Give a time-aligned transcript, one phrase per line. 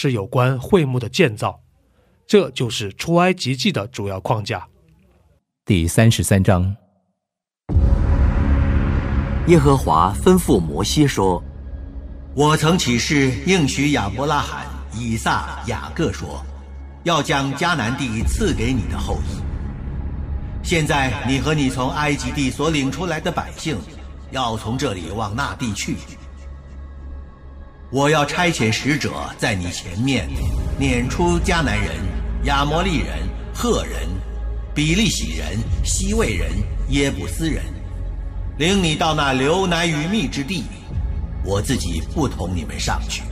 [0.00, 1.60] 是有关会幕的建造，
[2.24, 4.64] 这就是出埃及记的主要框架。
[5.64, 6.76] 第三十三章，
[9.48, 11.42] 耶和华吩咐摩西说
[12.32, 16.46] ：“我曾起誓应许亚伯拉罕、以撒、雅各说，
[17.02, 19.42] 要将迦南地赐给你的后裔。
[20.62, 23.76] 现在你和你从埃及地所领出来的百姓，
[24.30, 25.96] 要从这里往那地去。”
[27.90, 30.28] 我要差遣使者在你前面，
[30.78, 31.96] 撵出迦南人、
[32.44, 34.06] 亚摩利人、赫人、
[34.74, 36.50] 比利洗人、西魏人、
[36.90, 37.64] 耶布斯人，
[38.58, 40.64] 领你到那流奶与蜜之地。
[41.42, 43.22] 我自己不同你们上去，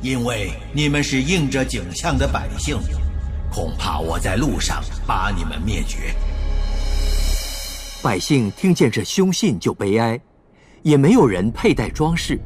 [0.00, 2.78] 因为你们是应着景象的百姓，
[3.52, 6.14] 恐怕我在路上把你们灭绝。
[8.02, 10.18] 百姓听见这凶信就悲哀，
[10.80, 12.40] 也没有人佩戴装饰。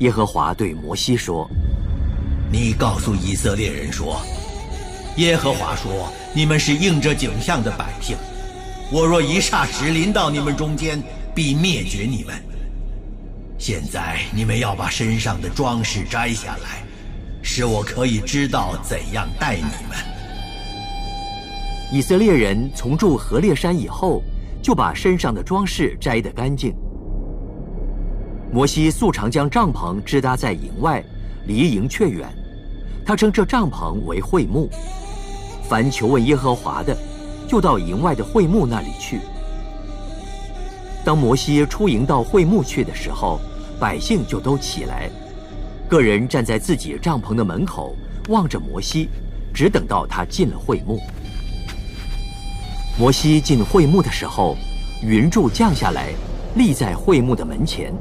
[0.00, 1.48] 耶和华对摩西说
[2.52, 4.20] ：“你告诉以色列人说，
[5.16, 8.14] 耶和华说，你们是应着景象的百姓。
[8.92, 11.02] 我若一霎时临到你们中间，
[11.34, 12.34] 必灭绝你们。
[13.58, 16.84] 现在你们要把身上的装饰摘下来，
[17.42, 19.96] 使我可以知道怎样待你们。”
[21.90, 24.22] 以色列人从住何烈山以后，
[24.62, 26.74] 就把身上的装饰摘得干净。
[28.56, 31.04] 摩西素常将帐篷支搭在营外，
[31.46, 32.26] 离营却远。
[33.04, 34.70] 他称这帐篷为会幕。
[35.68, 36.96] 凡求问耶和华的，
[37.46, 39.20] 就到营外的会幕那里去。
[41.04, 43.38] 当摩西出营到会幕去的时候，
[43.78, 45.10] 百姓就都起来，
[45.86, 47.94] 个人站在自己帐篷的门口，
[48.30, 49.10] 望着摩西，
[49.52, 50.98] 只等到他进了会幕。
[52.98, 54.56] 摩西进会幕的时候，
[55.02, 56.08] 云柱降下来，
[56.54, 57.92] 立在会幕的门前。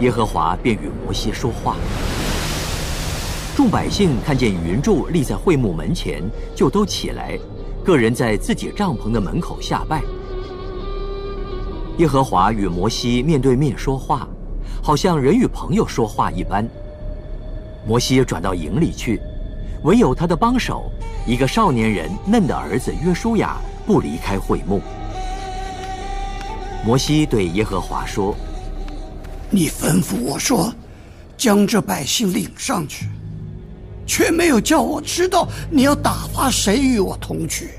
[0.00, 1.76] 耶和华便与摩西说话。
[3.56, 6.22] 众百姓看见云柱立在会幕门前，
[6.54, 7.38] 就都起来，
[7.82, 10.02] 个人在自己帐篷的门口下拜。
[11.96, 14.28] 耶和华与摩西面对面说话，
[14.82, 16.68] 好像人与朋友说话一般。
[17.86, 19.18] 摩西转到营里去，
[19.82, 20.90] 唯有他的帮手，
[21.26, 23.56] 一个少年人嫩的儿子约书亚
[23.86, 24.82] 不离开会幕。
[26.84, 28.36] 摩西对耶和华说。
[29.50, 30.74] 你吩咐我说，
[31.36, 33.06] 将这百姓领上去，
[34.06, 37.70] 却没有叫我知道你要打发谁与我同去。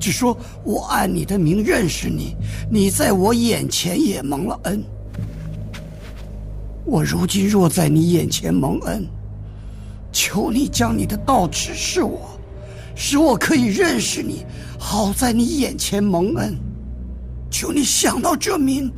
[0.00, 2.36] 只说我按你的名认识你，
[2.70, 4.82] 你在我眼前也蒙了恩。
[6.84, 9.06] 我如今若在你眼前蒙恩，
[10.10, 12.30] 求你将你的道指示我，
[12.94, 14.46] 使我可以认识你，
[14.78, 16.56] 好在你眼前蒙恩。
[17.50, 18.90] 求你想到这名。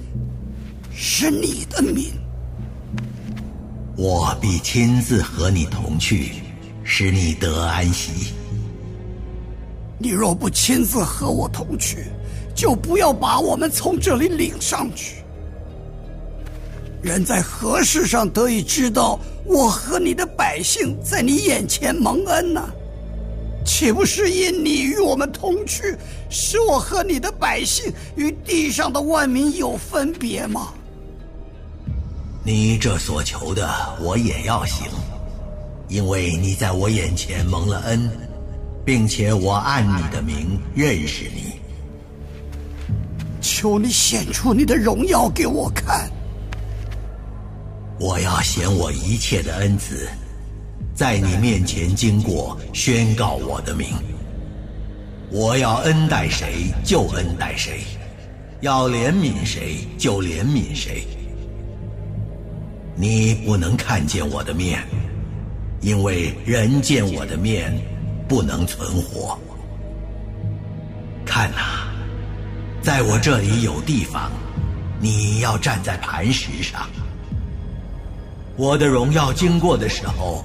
[0.93, 2.13] 是你的民，
[3.97, 6.33] 我必亲自和你同去，
[6.85, 8.33] 使你得安息。
[9.99, 12.07] 你若不亲自和我同去，
[12.55, 15.17] 就不要把我们从这里领上去。
[17.03, 22.63] 人在何事上得以知道我和你的百姓在你眼前蒙恩呢？
[23.65, 25.97] 岂不是因你与我们同去，
[26.29, 30.75] 使我和你的百姓与地上的万民有分别吗？
[32.43, 33.69] 你这所求的，
[34.01, 34.89] 我也要行，
[35.89, 38.11] 因为你在我眼前蒙了恩，
[38.85, 41.53] 并且我按你的名认识你。
[43.43, 46.11] 求你显出你的荣耀给我看。
[47.99, 50.09] 我要显我一切的恩慈，
[50.95, 53.89] 在你面前经过，宣告我的名。
[55.31, 57.83] 我要恩待谁就恩待谁，
[58.63, 61.07] 要怜悯谁就怜悯谁。
[63.01, 64.79] 你不能看见我的面，
[65.81, 67.73] 因为人见我的面，
[68.29, 69.39] 不能存活。
[71.25, 71.89] 看呐，
[72.83, 74.31] 在我这里有地方，
[75.01, 76.91] 你要站在磐石上。
[78.59, 80.45] 我的荣耀经过的时候，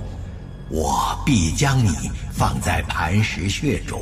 [0.70, 4.02] 我必将你放在磐石穴中，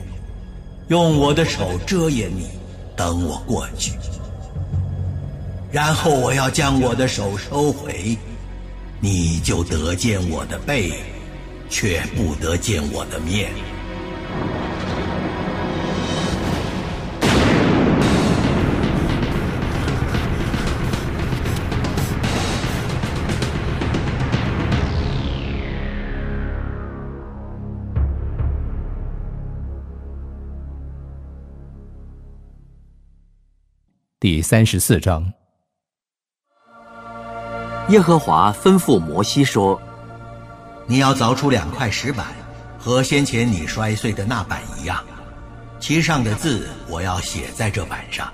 [0.90, 2.50] 用我的手遮掩你，
[2.96, 3.94] 等我过去。
[5.72, 8.16] 然后我要将我的手收回，
[9.06, 10.94] 你就得见我的背，
[11.70, 13.52] 却不得见我的面。
[34.18, 35.43] 第三十四章。
[37.94, 39.80] 耶和华吩咐摩西说
[40.90, 42.26] ：“你要凿出两块石板，
[42.80, 45.04] 和先前你摔碎的那板一样，
[45.80, 48.34] 其上的字我要写在这板上。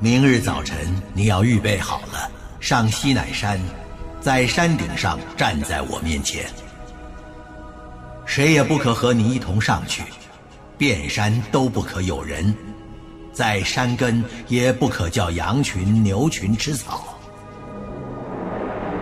[0.00, 0.76] 明日早晨
[1.14, 2.30] 你要预备好了，
[2.60, 3.58] 上西乃山，
[4.20, 6.44] 在山顶上站在我面前。
[8.26, 10.02] 谁也不可和你一同上去，
[10.76, 12.54] 遍山都不可有人。”
[13.32, 17.18] 在山根也不可叫羊群、牛群吃草。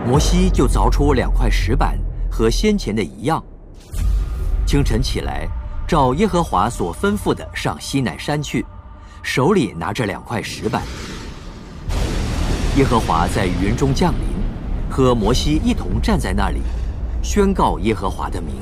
[0.05, 1.97] 摩西就凿出两块石板，
[2.29, 3.41] 和先前的一样。
[4.65, 5.47] 清晨起来，
[5.87, 8.65] 照耶和华所吩咐的上西乃山去，
[9.21, 10.81] 手里拿着两块石板。
[12.77, 14.21] 耶和华在云中降临，
[14.89, 16.61] 和摩西一同站在那里，
[17.21, 18.55] 宣告耶和华的名。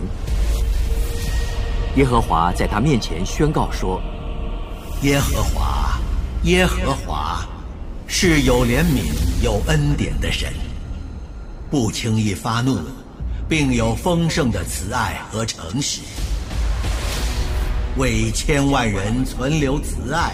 [1.95, 4.01] 耶和华在他面前宣告说。
[5.03, 5.97] 耶和华，
[6.43, 7.47] 耶和华，
[8.05, 10.51] 是有怜悯、有恩典的神，
[11.69, 12.79] 不轻易发怒，
[13.47, 16.01] 并有丰盛的慈爱和诚实，
[17.95, 20.33] 为千万人存留慈爱，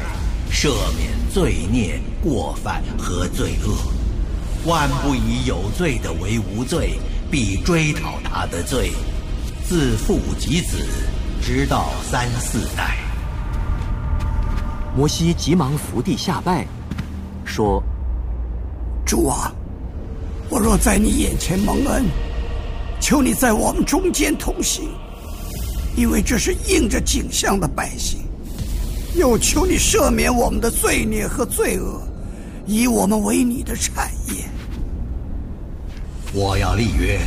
[0.50, 3.76] 赦免罪孽、过犯和罪恶，
[4.66, 6.98] 万不以有罪的为无罪，
[7.30, 8.94] 必追讨他的罪，
[9.68, 10.78] 自父及子，
[11.42, 12.96] 直到三四代。
[14.96, 16.66] 摩西急忙伏地下拜，
[17.44, 17.84] 说
[19.06, 19.52] ：“主啊，
[20.50, 22.06] 我若在你眼前蒙恩，
[23.00, 24.90] 求你在我们中间同行，
[25.96, 28.20] 因为这是应着景象的百姓。
[29.16, 32.02] 又求你赦免我们的罪孽和罪恶，
[32.68, 34.44] 以我们为你的产业。
[36.34, 37.20] 我要立约，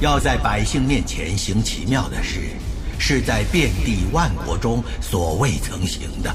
[0.00, 2.40] 要在百姓面前行奇妙的事，
[2.98, 6.34] 是在遍地万国中所未曾行的。”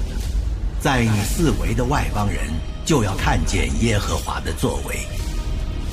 [0.81, 2.47] 在你四围的外邦人
[2.85, 4.95] 就要看见耶和华的作为，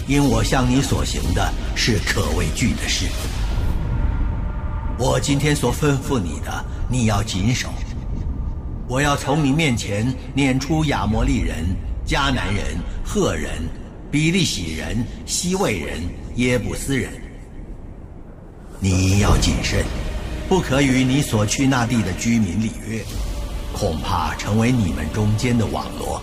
[0.06, 3.06] 因我向你所行的是可畏惧的事。
[4.98, 7.68] 我今天所吩咐你的，你要谨守。
[8.88, 11.66] 我要从你面前撵出亚摩利人、
[12.06, 12.64] 迦南人、
[13.04, 13.50] 赫人、
[14.10, 16.00] 比利洗人、西魏人、
[16.36, 17.10] 耶布斯人。
[18.78, 19.84] 你要谨慎，
[20.48, 23.02] 不可与你所去那地的居民立约。
[23.72, 26.22] 恐怕成为你们中间的网罗，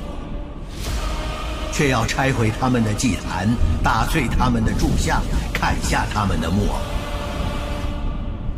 [1.74, 3.50] 却要拆毁他们的祭坛，
[3.84, 6.78] 打碎他们的柱像，砍下他们的木偶。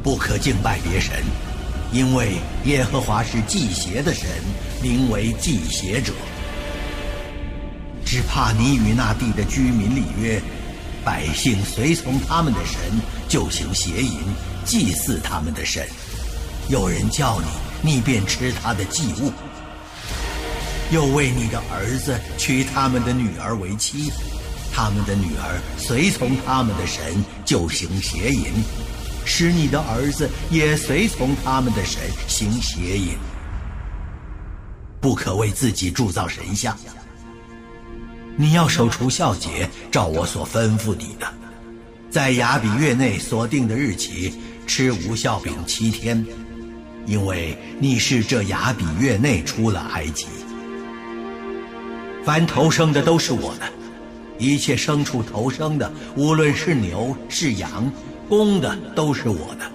[0.04, 1.24] 不可敬拜别神，
[1.92, 2.34] 因为
[2.66, 4.28] 耶和华是祭邪的神，
[4.84, 6.12] 名为祭邪者。
[8.06, 10.40] 只怕你与那地的居民立约，
[11.04, 12.80] 百姓随从他们的神，
[13.28, 14.20] 就行邪淫，
[14.66, 15.88] 祭祀他们的神。
[16.68, 17.48] 有人叫你。
[17.82, 19.32] 你便吃他的祭物，
[20.92, 24.12] 又为你的儿子娶他们的女儿为妻，
[24.72, 28.46] 他们的女儿随从他们的神，就行邪淫，
[29.26, 33.18] 使你的儿子也随从他们的神行邪淫。
[35.02, 36.78] 不可为自己铸造神像。
[38.38, 41.28] 你要守除孝节，照我所吩咐你的，
[42.10, 44.34] 在雅比月内所定的日期
[44.68, 46.26] 吃无孝饼七天。
[47.06, 50.26] 因为你是这雅比月内出了埃及，
[52.26, 53.66] 凡投生的都是我的，
[54.40, 57.92] 一切牲畜投生的，无论是牛是羊，
[58.28, 59.72] 公的都是我的。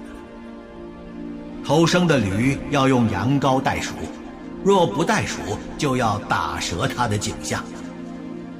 [1.64, 3.92] 投生的驴要用羊羔代赎，
[4.64, 5.38] 若不代赎，
[5.78, 7.64] 就要打折它的颈项。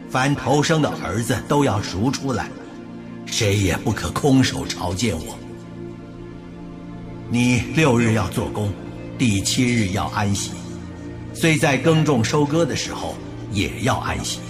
[0.08, 2.48] 凡投生的儿子都要赎出来，
[3.26, 5.36] 谁也不可空手朝见我。
[7.28, 8.72] 你六日要做工，
[9.18, 10.52] 第七日要安息，
[11.34, 13.16] 虽在耕种收割的时候
[13.52, 14.40] 也要安息。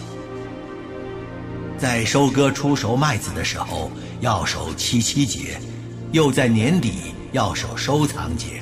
[1.79, 3.91] 在收割出熟麦子的时候，
[4.21, 5.59] 要守七七节，
[6.13, 8.61] 又在年底要守收藏节。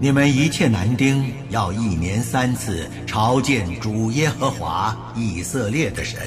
[0.00, 6.18] 你们一切男丁要一年三次朝见主耶和华以色列的神。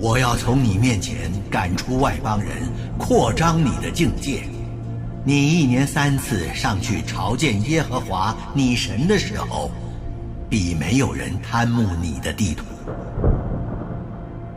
[0.00, 2.50] 我要从你面前赶出外邦人，
[2.98, 4.42] 扩张你的境界。
[5.24, 9.70] 你一年三次上去朝见耶和华你神的时候，
[10.50, 12.64] 必没有人贪慕你的地图。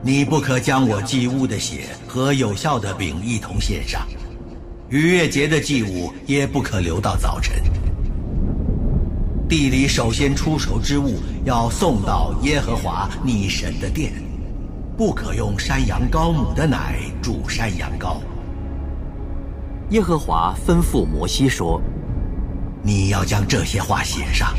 [0.02, 4.06] 你不可将我祭物的血和有效的饼一同献上，
[4.90, 7.56] 逾越节的祭物也不可留到早晨。
[9.48, 14.12] 地里首先出熟之物要送到耶和华你神的殿。
[14.96, 18.18] 不可用山羊羔母的奶煮山羊羔。
[19.90, 21.82] 耶和华吩咐摩西说
[22.84, 24.54] ：“你要将这些话写上，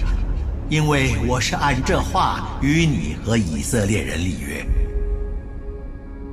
[0.68, 4.64] 因为我是按这话与你和以色列人立约。”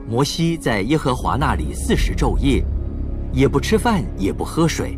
[0.09, 2.63] 摩西在耶和华那里四十昼夜，
[3.31, 4.97] 也不吃饭，也不喝水。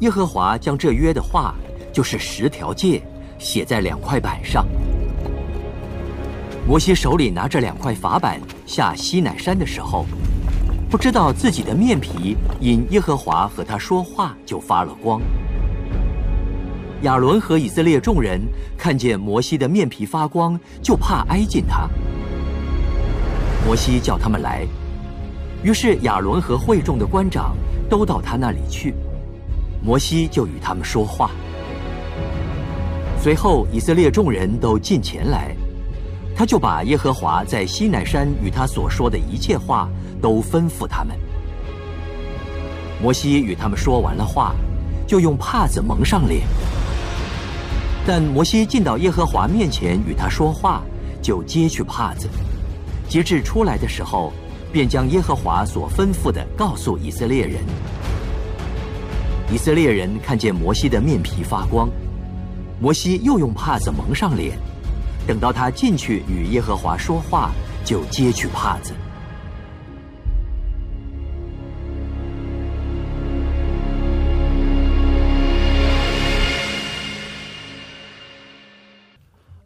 [0.00, 1.54] 耶和华将这约的话，
[1.92, 3.02] 就是十条诫，
[3.38, 4.66] 写在两块板上。
[6.66, 10.06] 摩西手里拿着两块法板下西乃山的时候，
[10.88, 15.20] 不知道自己的面皮因耶和华和他说话就发了光。
[17.02, 18.38] 亚伦和以色列众人
[18.76, 21.88] 看见摩西的面皮发光，就怕挨近他。
[23.66, 24.66] 摩西叫他们来，
[25.62, 27.56] 于是亚伦和会众的官长
[27.88, 28.94] 都到他那里去，
[29.82, 31.30] 摩西就与他们说话。
[33.18, 35.54] 随后以色列众人都进前来。
[36.36, 39.90] 他就把耶和华在西乃山与他所说的一切话
[40.22, 41.14] 都吩咐他们。
[43.02, 44.54] 摩西与他们说完了话，
[45.06, 46.46] 就用帕子蒙上脸。
[48.12, 50.82] 但摩西进到耶和华面前与他说话，
[51.22, 52.28] 就揭去帕子。
[53.08, 54.32] 截至出来的时候，
[54.72, 57.60] 便将耶和华所吩咐的告诉以色列人。
[59.52, 61.88] 以色列人看见摩西的面皮发光，
[62.80, 64.58] 摩西又用帕子蒙上脸。
[65.24, 67.52] 等到他进去与耶和华说话，
[67.84, 68.92] 就揭去帕子。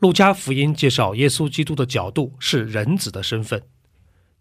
[0.04, 3.62] 路加福音介绍耶稣基督的角度是人子的身份。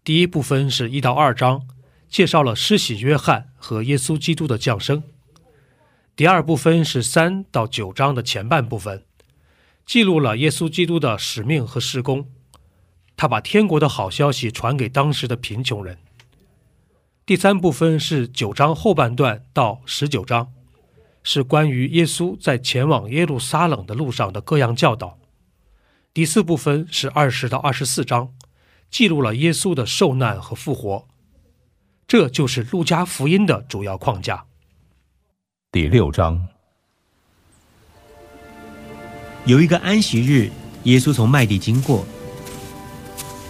[0.04, 1.66] 第一部分是一到二章，
[2.06, 5.02] 介绍了施洗约翰和耶稣基督的降生。
[6.14, 9.04] 第二部分是三到九章的前半部分。
[9.86, 12.28] 记录了耶稣基督的使命和施工，
[13.16, 15.96] 他把天国的好消息传给当时的贫穷人。
[17.24, 20.52] 第三部分是九章后半段到十九章，
[21.22, 25.18] 是关于耶稣在前往耶路撒冷的路上的各样教导。
[26.14, 28.30] 第四部分是二十到二十四章，
[28.88, 31.08] 记录了耶稣的受难和复活。
[32.06, 34.44] 这就是路加福音的主要框架。
[35.72, 36.46] 第六章。
[39.44, 40.52] 有一个安息日，
[40.84, 42.06] 耶稣从麦地经过，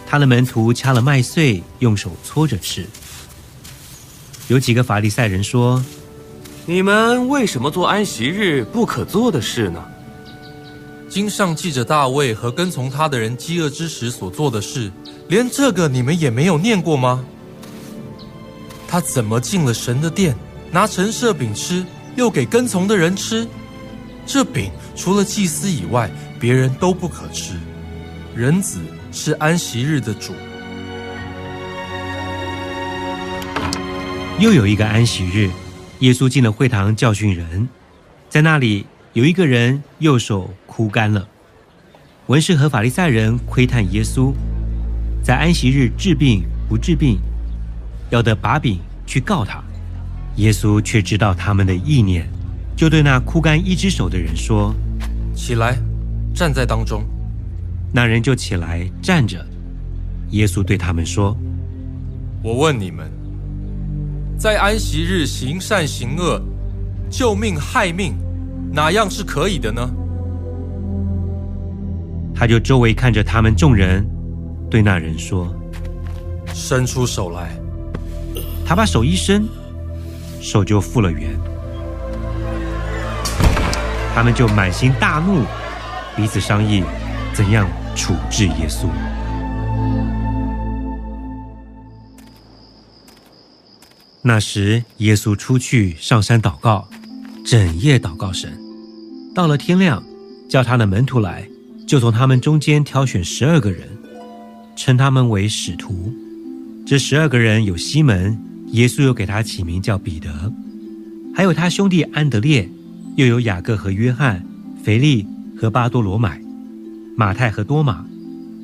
[0.06, 2.86] 他的门徒掐了麦穗，用手搓着吃。
[4.48, 5.84] 有几个法利赛人说
[6.64, 9.90] ：“你们为什么做安息日不可做的事呢？
[11.14, 14.90] 经上记着大卫和跟从他的人饥饿之时所做的事，
[15.28, 17.24] 连这个你们也没有念过吗？
[18.88, 20.34] 他怎么进了神的殿，
[20.72, 23.46] 拿陈设饼吃，又给跟从的人吃？
[24.26, 27.54] 这饼。”除了祭司以外，别人都不可吃。
[28.34, 28.80] 人子
[29.12, 30.32] 是安息日的主。
[34.40, 35.48] 又有一个安息日，
[36.00, 37.68] 耶稣进了会堂教训人，
[38.28, 41.28] 在那里有一个人右手枯干了。
[42.26, 44.32] 文士和法利赛人窥探耶稣，
[45.22, 47.20] 在安息日治病不治病，
[48.10, 49.62] 要得把柄去告他。
[50.34, 52.28] 耶稣却知道他们的意念。
[52.76, 54.74] 就对那枯干一只手的人说
[55.32, 55.78] ：“起来，
[56.34, 57.04] 站在当中。”
[57.94, 59.46] 那人就起来站着。
[60.30, 61.36] 耶稣对他们说
[62.42, 63.08] ：“我问你们，
[64.36, 66.42] 在安息日行善行恶、
[67.08, 68.16] 救命害命，
[68.74, 69.88] 哪样是可以的呢？”
[72.34, 74.04] 他就周围看着他们众人，
[74.68, 75.54] 对那人说
[76.52, 77.56] ：“伸出手来。”
[78.66, 79.46] 他把手一伸，
[80.40, 81.30] 手就复了原。
[84.14, 85.44] 他们就满心大怒，
[86.16, 86.82] 彼此商议
[87.32, 88.86] 怎样处置耶稣。
[94.22, 96.88] 那时，耶稣出去上山祷告，
[97.44, 98.63] 整夜祷告神。
[99.34, 100.00] 到了天亮，
[100.48, 101.48] 叫他的门徒来，
[101.88, 103.88] 就从他们中间挑选十二个人，
[104.76, 106.14] 称他们为使徒，
[106.86, 108.38] 这十二个人有西门，
[108.68, 110.30] 耶稣又给他起名叫彼得；
[111.34, 112.68] 还有他兄弟安德烈，
[113.16, 114.40] 又有雅各和约翰、
[114.84, 115.26] 腓力
[115.58, 116.40] 和巴多罗买、
[117.16, 118.06] 马太和多马、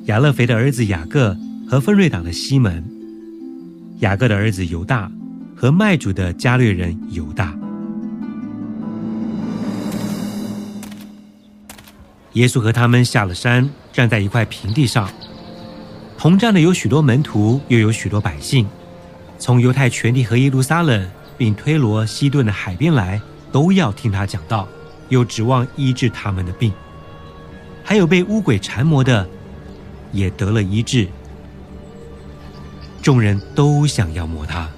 [0.05, 1.37] 亚勒腓的儿子雅各
[1.69, 2.85] 和分瑞党的西门、
[3.99, 5.11] 雅各的儿子犹大
[5.57, 7.59] 和卖主的加略人犹大。
[12.35, 15.11] 耶稣和他们下了山，站在一块平地上。
[16.17, 18.69] 同站的有许多门徒，又有许多百姓，
[19.39, 23.21] 从犹太全地和耶路撒冷，并推罗、西顿的海边来，
[23.51, 24.69] 都要听他讲道，
[25.09, 26.73] 又指望医治他们的病。
[27.83, 29.27] 还有被污鬼缠磨的，
[30.13, 31.09] 也得了医治。
[33.03, 34.69] 众人都想要摸他，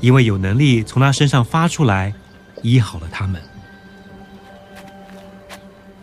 [0.00, 2.14] 因为有能力从他身上发出来，
[2.62, 3.42] 医好了他们。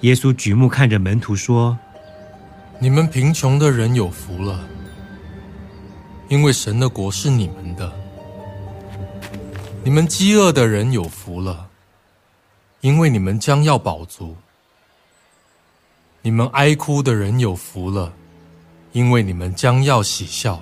[0.02, 1.78] 耶稣举目看着门徒说
[2.80, 4.60] ：“你们贫穷的人有福了，
[6.28, 7.90] 因为神的国是你们的；
[9.84, 11.70] 你们饥饿的人有福了，
[12.82, 14.36] 因为你们将要饱足；
[16.22, 18.14] 你们哀哭的人有福了，
[18.92, 20.62] 因为你们将要喜笑。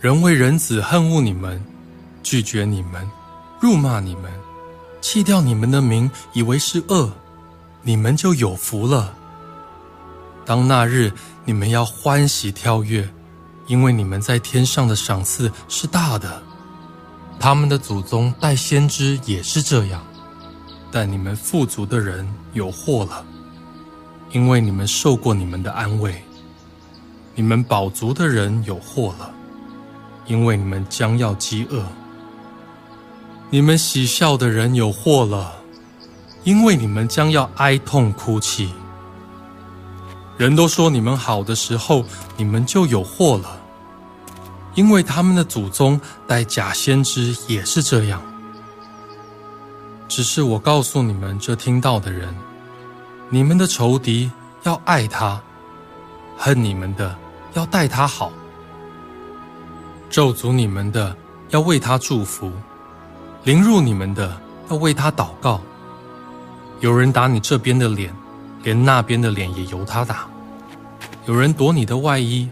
[0.00, 1.64] 人为人子恨恶你们，
[2.22, 3.08] 拒绝你们，
[3.60, 4.30] 辱骂你们，
[5.00, 7.10] 弃掉你们的名，以为是恶。”
[7.88, 9.14] 你们就有福了。
[10.44, 11.10] 当那日，
[11.46, 13.08] 你们要欢喜跳跃，
[13.66, 16.42] 因为你们在天上的赏赐是大的。
[17.40, 20.04] 他们的祖宗带先知也是这样，
[20.92, 23.24] 但你们富足的人有祸了，
[24.32, 26.12] 因为你们受过你们的安慰；
[27.34, 29.32] 你们饱足的人有祸了，
[30.26, 31.80] 因为你们将要饥饿；
[33.48, 35.57] 你们喜笑的人有祸了。
[36.44, 38.72] 因为你们将要哀痛哭泣，
[40.36, 42.04] 人都说你们好的时候，
[42.36, 43.60] 你们就有祸了。
[44.74, 48.22] 因为他们的祖宗带假先知也是这样。
[50.06, 52.34] 只是我告诉你们这听到的人，
[53.28, 54.30] 你们的仇敌
[54.62, 55.40] 要爱他，
[56.36, 57.14] 恨你们的
[57.54, 58.30] 要待他好，
[60.08, 61.14] 咒诅你们的
[61.50, 62.52] 要为他祝福，
[63.42, 65.60] 凌辱你们的要为他祷告。
[66.80, 68.14] 有人打你这边的脸，
[68.62, 70.28] 连那边的脸也由他打；
[71.26, 72.48] 有人夺你的外衣，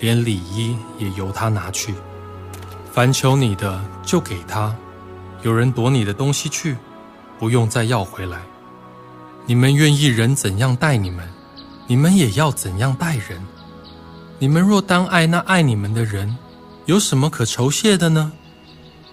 [0.00, 1.94] 连里衣也由他拿去。
[2.92, 4.74] 凡求你的，就给他；
[5.42, 6.76] 有人夺你的东西去，
[7.38, 8.40] 不用再要回来。
[9.44, 11.28] 你们愿意人怎样待你们，
[11.86, 13.40] 你们也要怎样待人。
[14.38, 16.36] 你们若当爱那爱你们的人，
[16.86, 18.32] 有什么可酬谢的呢？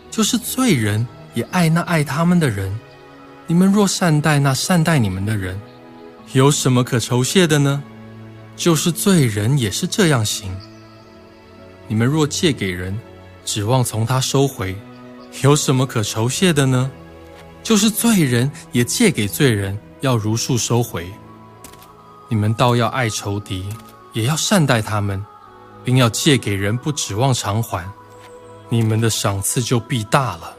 [0.09, 2.73] 就是罪人也爱那爱他们的人。
[3.47, 5.59] 你们若善待那善待你们的人，
[6.33, 7.83] 有什么可酬谢的呢？
[8.55, 10.49] 就是罪人也是这样行。
[11.87, 12.97] 你们若借给人，
[13.43, 14.75] 指望从他收回，
[15.43, 16.89] 有什么可酬谢的呢？
[17.61, 21.07] 就是罪人也借给罪人，要如数收回。
[22.27, 23.63] 你们倒要爱仇敌，
[24.13, 25.23] 也要善待他们，
[25.83, 27.87] 并要借给人，不指望偿还，
[28.69, 30.55] 你们的赏赐就必大了。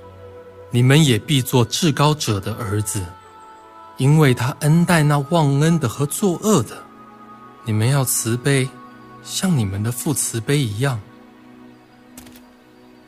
[0.71, 3.05] 你们也必做至高者的儿子，
[3.97, 6.77] 因为他恩待那忘恩的和作恶的。
[7.65, 8.69] 你们要慈悲，
[9.25, 11.01] 像你们的父慈悲一样。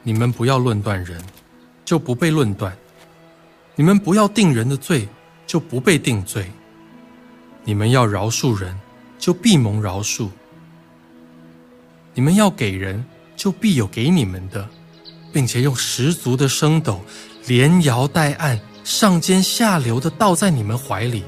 [0.03, 1.23] 你们不要论断人，
[1.85, 2.73] 就不被论断；
[3.75, 5.07] 你们不要定人的罪，
[5.47, 6.51] 就不被定罪。
[7.65, 8.75] 你们要饶恕人，
[9.19, 10.29] 就必蒙饶恕；
[12.15, 13.05] 你们要给人，
[13.37, 14.67] 就必有给你们的，
[15.33, 17.05] 并且用十足的升斗。
[17.49, 21.25] 连摇带按，上尖下流的倒在你们怀里，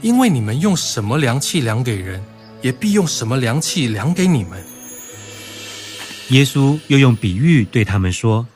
[0.00, 2.24] 因为你们用什么凉气量给人，
[2.62, 4.64] 也必用什么凉气量给你们。
[6.30, 8.46] 耶稣又用比喻对他们说：“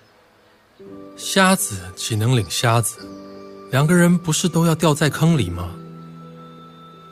[1.15, 2.97] 瞎子岂能领瞎子？
[3.71, 5.69] 两个人不是都要掉在坑里吗？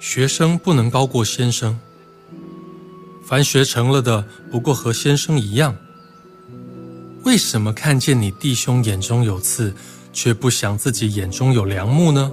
[0.01, 1.79] 学生不能高过先生，
[3.23, 5.77] 凡学成了的，不过和先生一样。”
[7.24, 9.74] 为什么看见你弟兄眼中有刺，
[10.12, 12.33] 却不想自己眼中有良木呢？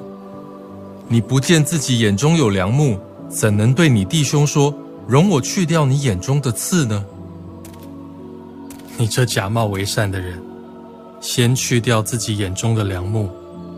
[1.10, 4.73] 你不见自己眼中有良木，怎能对你弟兄说
[5.08, 7.06] ：“容我去掉你眼中的刺呢？”
[8.97, 10.41] 你这假冒为善的人，
[11.19, 13.30] 先去掉自己眼中的良木，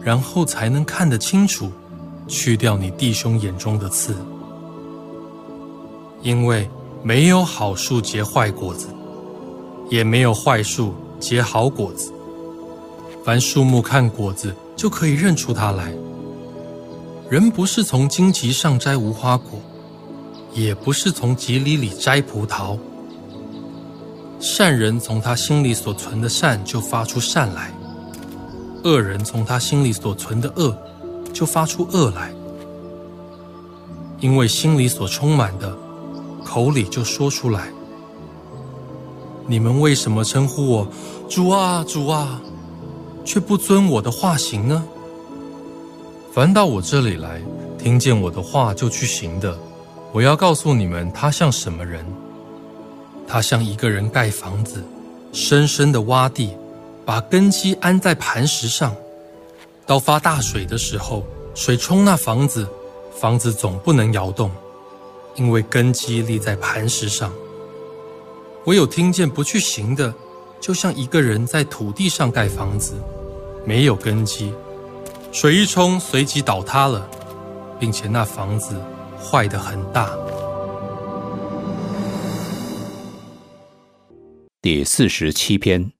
[0.02, 1.72] 然后才能看得清楚，
[2.28, 4.16] 去掉你弟兄眼中的刺。
[6.22, 6.70] 因为
[7.02, 8.88] 没有好树结坏果子。
[9.90, 12.14] 也没有坏树结好果子。
[13.26, 15.94] 凡树木看果子，就可以认出它来。
[17.30, 19.60] 人不是从荆棘上摘无花果，
[20.54, 22.78] 也不是从棘藜里摘葡萄。
[24.40, 27.72] 善人从他心里所存的善就发出善来，
[28.84, 30.76] 恶人从他心里所存的恶
[31.34, 32.34] 就发出恶来。
[34.22, 35.78] 因为心里所充满的，
[36.44, 37.70] 口里就说出来。
[39.50, 40.88] 你们为什么称呼我
[41.28, 42.40] 主啊主啊，
[43.26, 44.86] 却不遵我的话行呢？
[46.32, 47.42] 凡到我这里来，
[47.76, 49.58] 听见我的话就去行的，
[50.12, 52.06] 我要告诉你们，他像什么人？
[53.28, 54.84] 他像一个人盖房子，
[55.34, 56.56] 深深的挖地，
[57.04, 58.96] 把根基安在磐石上。
[59.88, 61.24] 到发大水的时候，
[61.56, 62.68] 水冲那房子，
[63.20, 64.52] 房子总不能摇动，
[65.34, 67.32] 因为根基立在磐石上。
[68.66, 70.14] 唯有听见不去行的，
[70.60, 72.94] 就像一个人在土地上盖房子，
[73.66, 74.54] 没有根基，
[75.32, 77.10] 水一冲，随即倒塌了，
[77.80, 78.80] 并且那房子
[79.18, 80.12] 坏得很大。
[84.62, 85.94] 第四十七篇，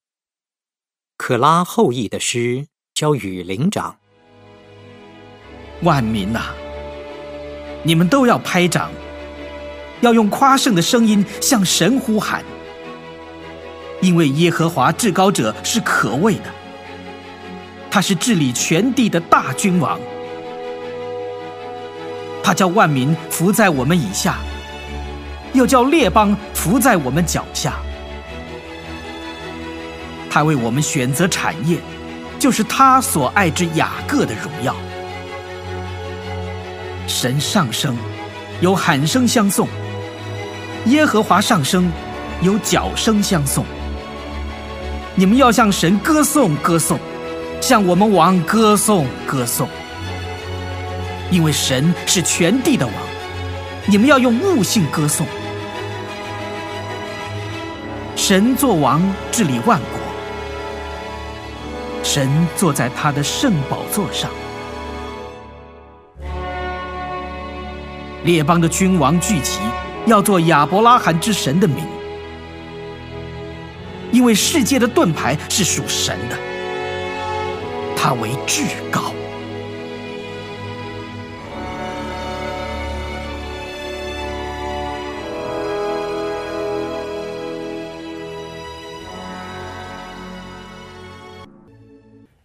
[1.18, 3.98] 可拉后裔的诗交与灵长。
[5.82, 6.54] 万民呐，
[7.84, 8.92] 你们都要拍掌。
[10.02, 12.44] 要用夸胜的声音向神呼喊，
[14.02, 16.46] 因为耶和华至高者是可畏的，
[17.92, 20.00] 他是治理全地的大君王，
[22.42, 24.38] 他叫万民伏在我们以下，
[25.54, 27.74] 又叫列邦伏在我们脚下，
[30.30, 31.78] 他为我们选择产业，
[32.40, 34.76] 就是他所爱之雅各的荣耀。
[37.06, 37.98] 神上升，
[38.62, 39.68] 有喊声相送。
[40.86, 41.92] 耶和华上升，
[42.42, 43.66] 有角声相送。
[45.16, 46.98] 你们要向神歌颂歌颂，
[47.60, 49.68] 向我们王歌颂歌颂，
[51.30, 52.96] 因为神是全地的王。
[53.86, 55.28] 你们要用悟性歌颂。
[58.16, 60.00] 神作王治理万国，
[62.04, 64.30] 神坐在他的圣宝座上。
[68.24, 69.60] 列邦的君王聚集。
[70.10, 71.86] 要做亚伯拉罕之神的名，
[74.12, 76.38] 因为世界的盾牌是属神的，
[77.96, 79.14] 他为至高。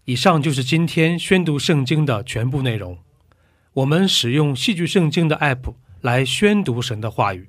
[0.07, 2.99] 以上就是今天宣读圣经的全部内容。
[3.73, 7.49] 我们使用戏剧圣经的 App 来宣读神的话语。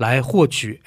[0.00, 0.78] 来获取